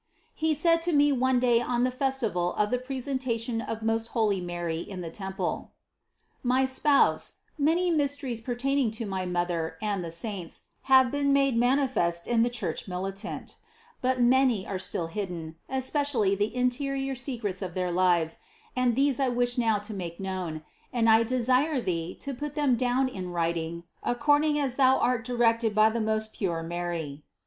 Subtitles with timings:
[0.33, 4.41] He said to me one day on the festival of the Presentation of most holy
[4.41, 5.73] Mary in the temple:
[6.41, 11.55] "My spouse, many mysteries per taining to my Mother and the saints have been made
[11.55, 13.57] manifest in the Church militant;
[14.01, 18.39] but many are still hid den, especially the interior secrets of their lives,
[18.75, 22.75] and these I wish now to make known; and I desire thee to put them
[22.75, 27.21] down in writing according as thou art directed by the most pure Mary.